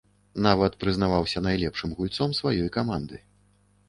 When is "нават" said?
0.45-0.77